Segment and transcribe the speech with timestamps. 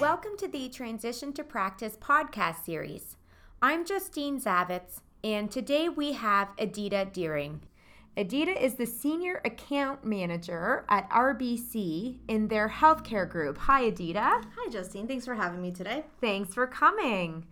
[0.00, 3.16] Welcome to the Transition to Practice podcast series.
[3.62, 7.60] I'm Justine Zavitz, and today we have Adita Deering.
[8.16, 13.56] Adita is the Senior Account Manager at RBC in their healthcare group.
[13.56, 14.44] Hi, Adita.
[14.56, 15.06] Hi, Justine.
[15.06, 16.04] Thanks for having me today.
[16.20, 17.46] Thanks for coming.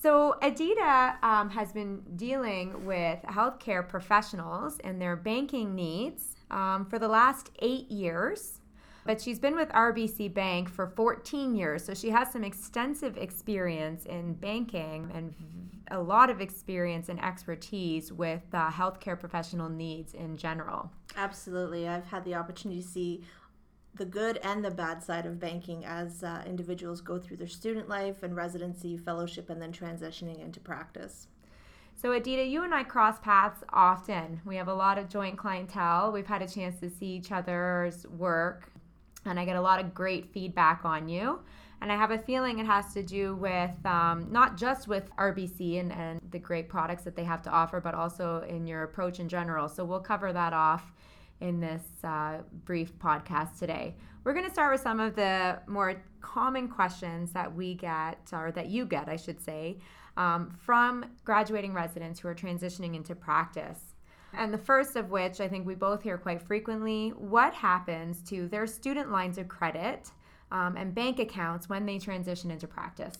[0.00, 7.00] So, Adita um, has been dealing with healthcare professionals and their banking needs um, for
[7.00, 8.60] the last eight years.
[9.04, 14.06] But she's been with RBC Bank for 14 years, so she has some extensive experience
[14.06, 15.34] in banking and
[15.90, 20.90] a lot of experience and expertise with uh, healthcare professional needs in general.
[21.16, 21.88] Absolutely.
[21.88, 23.22] I've had the opportunity to see
[23.94, 27.88] the good and the bad side of banking as uh, individuals go through their student
[27.88, 31.26] life and residency, fellowship, and then transitioning into practice.
[31.94, 34.40] So, Adita, you and I cross paths often.
[34.46, 36.10] We have a lot of joint clientele.
[36.10, 38.71] We've had a chance to see each other's work
[39.24, 41.40] and I get a lot of great feedback on you.
[41.80, 45.80] And I have a feeling it has to do with um, not just with RBC
[45.80, 49.18] and, and the great products that they have to offer, but also in your approach
[49.18, 49.68] in general.
[49.68, 50.92] So we'll cover that off
[51.40, 53.96] in this uh, brief podcast today.
[54.22, 58.52] We're going to start with some of the more common questions that we get, or
[58.52, 59.78] that you get, I should say,
[60.16, 63.91] um, from graduating residents who are transitioning into practice.
[64.34, 68.48] And the first of which I think we both hear quite frequently what happens to
[68.48, 70.10] their student lines of credit
[70.50, 73.16] um, and bank accounts when they transition into practice?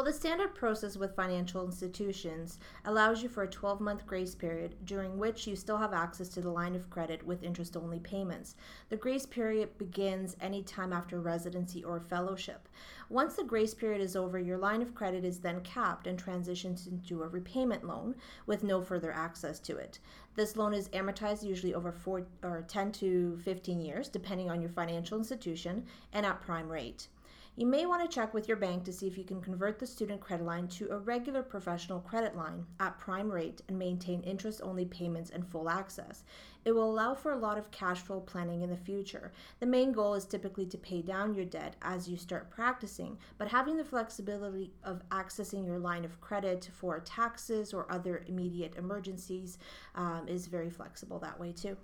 [0.00, 4.74] Well, the standard process with financial institutions allows you for a 12 month grace period
[4.86, 8.56] during which you still have access to the line of credit with interest only payments.
[8.88, 12.66] The grace period begins any time after residency or fellowship.
[13.10, 16.86] Once the grace period is over, your line of credit is then capped and transitions
[16.86, 18.14] into a repayment loan
[18.46, 19.98] with no further access to it.
[20.34, 24.70] This loan is amortized usually over four or 10 to 15 years, depending on your
[24.70, 27.08] financial institution, and at prime rate.
[27.56, 29.86] You may want to check with your bank to see if you can convert the
[29.86, 34.60] student credit line to a regular professional credit line at prime rate and maintain interest
[34.62, 36.24] only payments and full access.
[36.64, 39.32] It will allow for a lot of cash flow planning in the future.
[39.58, 43.48] The main goal is typically to pay down your debt as you start practicing, but
[43.48, 49.58] having the flexibility of accessing your line of credit for taxes or other immediate emergencies
[49.96, 51.76] um, is very flexible that way too.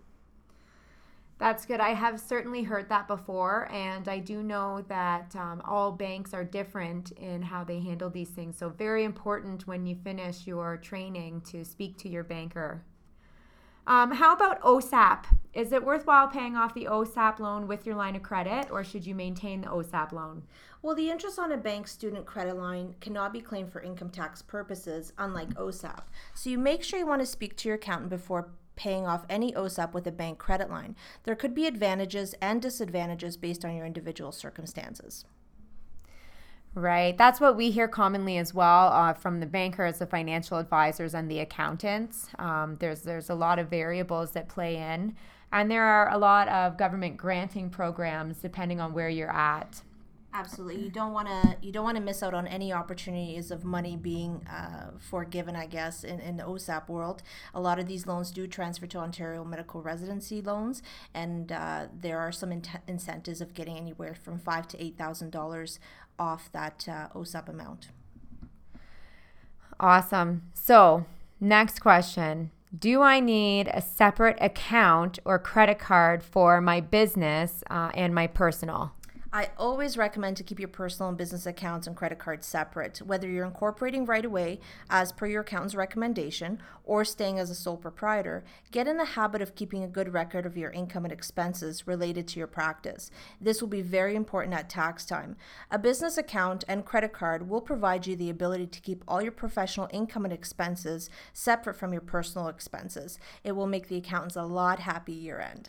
[1.38, 1.80] That's good.
[1.80, 6.44] I have certainly heard that before, and I do know that um, all banks are
[6.44, 8.56] different in how they handle these things.
[8.56, 12.84] So, very important when you finish your training to speak to your banker.
[13.86, 15.26] Um, how about OSAP?
[15.52, 19.06] Is it worthwhile paying off the OSAP loan with your line of credit, or should
[19.06, 20.42] you maintain the OSAP loan?
[20.80, 24.40] Well, the interest on a bank student credit line cannot be claimed for income tax
[24.40, 26.00] purposes, unlike OSAP.
[26.34, 29.52] So, you make sure you want to speak to your accountant before paying off any
[29.52, 30.94] OSAP with a bank credit line.
[31.24, 35.24] There could be advantages and disadvantages based on your individual circumstances.
[36.74, 37.16] Right.
[37.16, 41.30] That's what we hear commonly as well uh, from the bankers, the financial advisors, and
[41.30, 42.28] the accountants.
[42.38, 45.16] Um, there's there's a lot of variables that play in,
[45.50, 49.80] and there are a lot of government granting programs depending on where you're at.
[50.38, 53.64] Absolutely, you don't want to you don't want to miss out on any opportunities of
[53.64, 55.56] money being uh, forgiven.
[55.56, 57.22] I guess in in the OSAP world,
[57.54, 60.82] a lot of these loans do transfer to Ontario medical residency loans,
[61.14, 65.30] and uh, there are some in- incentives of getting anywhere from five to eight thousand
[65.30, 65.80] dollars
[66.18, 67.88] off that uh, OSAP amount.
[69.80, 70.42] Awesome.
[70.52, 71.06] So
[71.40, 72.50] next question.
[72.78, 78.26] Do I need a separate account or credit card for my business uh, and my
[78.26, 78.92] personal?
[79.32, 83.28] I always recommend to keep your personal and business accounts and credit cards separate, whether
[83.28, 88.44] you're incorporating right away as per your accountant's recommendation or staying as a sole proprietor.
[88.70, 92.28] Get in the habit of keeping a good record of your income and expenses related
[92.28, 93.10] to your practice.
[93.40, 95.36] This will be very important at tax time.
[95.72, 99.32] A business account and credit card will provide you the ability to keep all your
[99.32, 103.18] professional income and expenses separate from your personal expenses.
[103.42, 105.68] It will make the accountants a lot happy year end.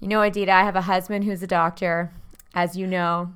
[0.00, 2.12] You know, Adita, I have a husband who's a doctor
[2.54, 3.32] as you know.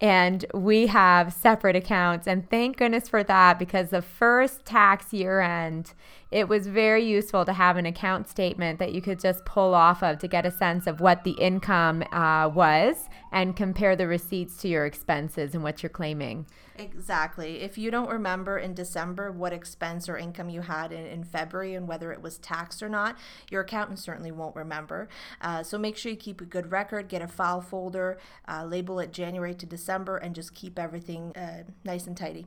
[0.00, 2.26] And we have separate accounts.
[2.26, 5.94] And thank goodness for that because the first tax year end,
[6.30, 10.02] it was very useful to have an account statement that you could just pull off
[10.02, 14.56] of to get a sense of what the income uh, was and compare the receipts
[14.58, 16.46] to your expenses and what you're claiming.
[16.76, 17.60] Exactly.
[17.60, 21.74] If you don't remember in December what expense or income you had in, in February
[21.74, 23.16] and whether it was taxed or not,
[23.48, 25.08] your accountant certainly won't remember.
[25.40, 28.18] Uh, so make sure you keep a good record, get a file folder,
[28.48, 32.46] uh, label it January to December, and just keep everything uh, nice and tidy.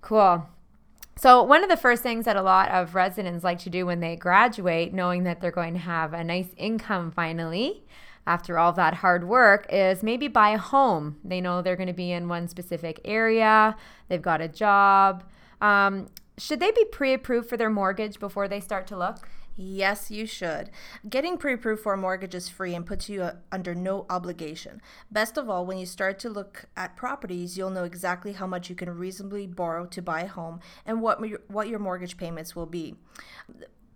[0.00, 0.48] Cool.
[1.18, 4.00] So, one of the first things that a lot of residents like to do when
[4.00, 7.84] they graduate, knowing that they're going to have a nice income finally,
[8.26, 11.16] after all that hard work is maybe buy a home.
[11.24, 13.76] They know they're going to be in one specific area,
[14.08, 15.24] they've got a job.
[15.60, 19.28] Um, should they be pre approved for their mortgage before they start to look?
[19.56, 20.70] Yes, you should.
[21.08, 24.82] Getting pre approved for a mortgage is free and puts you uh, under no obligation.
[25.10, 28.68] Best of all, when you start to look at properties, you'll know exactly how much
[28.68, 32.66] you can reasonably borrow to buy a home and what, what your mortgage payments will
[32.66, 32.96] be.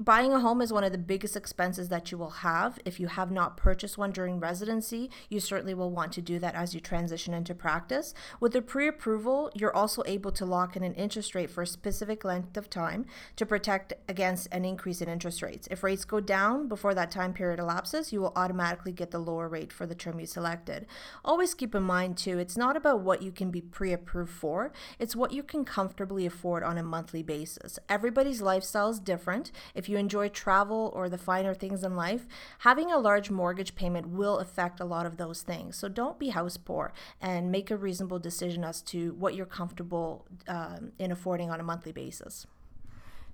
[0.00, 2.78] Buying a home is one of the biggest expenses that you will have.
[2.86, 6.54] If you have not purchased one during residency, you certainly will want to do that
[6.54, 8.14] as you transition into practice.
[8.40, 11.66] With the pre approval, you're also able to lock in an interest rate for a
[11.66, 13.04] specific length of time
[13.36, 15.68] to protect against an increase in interest rates.
[15.70, 19.50] If rates go down before that time period elapses, you will automatically get the lower
[19.50, 20.86] rate for the term you selected.
[21.26, 24.72] Always keep in mind, too, it's not about what you can be pre approved for,
[24.98, 27.78] it's what you can comfortably afford on a monthly basis.
[27.86, 29.52] Everybody's lifestyle is different.
[29.74, 32.26] If you enjoy travel or the finer things in life,
[32.60, 35.76] having a large mortgage payment will affect a lot of those things.
[35.76, 40.24] So don't be house poor and make a reasonable decision as to what you're comfortable
[40.48, 42.46] um, in affording on a monthly basis.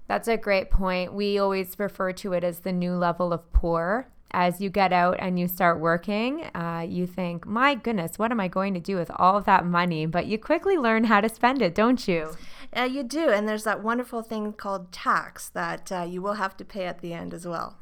[0.08, 1.12] That's a great point.
[1.12, 4.08] We always refer to it as the new level of poor.
[4.32, 8.40] As you get out and you start working, uh, you think, my goodness, what am
[8.40, 10.04] I going to do with all of that money?
[10.04, 12.36] But you quickly learn how to spend it, don't you?
[12.76, 16.56] Uh, you do, and there's that wonderful thing called tax that uh, you will have
[16.58, 17.78] to pay at the end as well.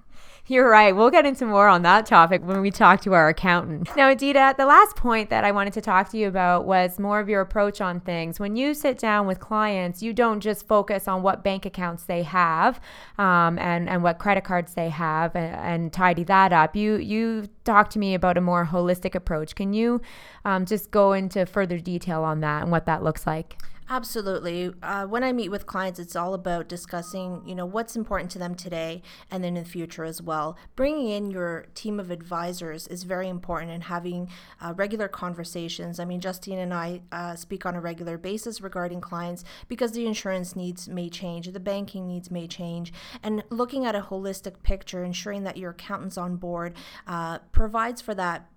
[0.47, 0.95] You're right.
[0.95, 3.89] We'll get into more on that topic when we talk to our accountant.
[3.97, 7.19] Now, Adita, the last point that I wanted to talk to you about was more
[7.19, 8.39] of your approach on things.
[8.39, 12.25] When you sit down with clients, you don't just focus on what bank accounts they
[12.25, 12.79] have
[13.17, 16.77] um, and, and what credit cards they have and, and, tidy that up.
[16.77, 19.55] You, you talk to me about a more holistic approach.
[19.55, 20.03] Can you
[20.45, 23.57] um, just go into further detail on that and what that looks like?
[23.89, 24.73] Absolutely.
[24.83, 28.39] Uh, when I meet with clients, it's all about discussing, you know, what's important to
[28.39, 30.57] them today and then in the future as well.
[30.75, 34.31] Bringing in your team of advisors is very important and having
[34.63, 36.01] uh, regular conversations.
[36.01, 40.07] I mean, Justine and I uh, speak on a regular basis regarding clients because the
[40.07, 42.91] insurance needs may change, the banking needs may change,
[43.23, 46.75] and looking at a holistic picture, ensuring that your accountant's on board
[47.07, 48.49] uh, provides for that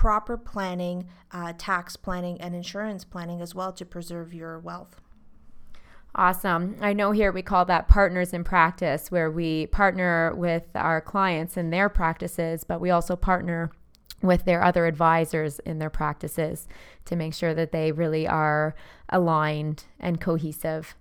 [0.00, 4.98] proper planning, uh, tax planning, and insurance planning as well to preserve your wealth.
[6.14, 6.76] Awesome.
[6.80, 11.58] I know here we call that partners in practice, where we partner with our clients
[11.58, 13.72] in their practices, but we also partner
[14.22, 16.66] with their other advisors in their practices
[17.04, 18.74] to make sure that they really are
[19.10, 20.94] aligned and cohesive.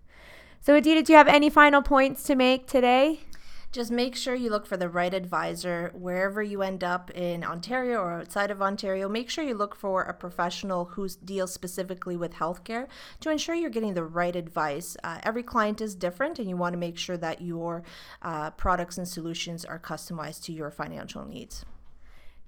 [0.59, 3.21] So, Adita, do you have any final points to make today?
[3.71, 7.99] Just make sure you look for the right advisor wherever you end up in Ontario
[7.99, 9.07] or outside of Ontario.
[9.07, 12.87] Make sure you look for a professional who deals specifically with healthcare
[13.19, 14.97] to ensure you're getting the right advice.
[15.03, 17.83] Uh, every client is different, and you want to make sure that your
[18.23, 21.63] uh, products and solutions are customized to your financial needs.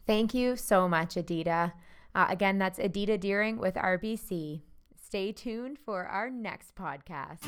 [0.07, 1.73] Thank you so much, Adita.
[2.15, 4.61] Uh, again, that's Adita Deering with RBC.
[4.95, 7.45] Stay tuned for our next podcast.